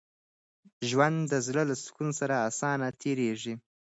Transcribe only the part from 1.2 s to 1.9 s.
د زړه له